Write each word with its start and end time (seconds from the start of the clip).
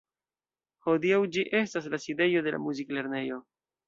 Hodiaŭ 0.85 1.19
ĝi 1.35 1.43
estas 1.59 1.89
la 1.95 1.99
sidejo 2.05 2.41
de 2.47 2.55
la 2.57 2.61
Muziklernejo. 2.65 3.39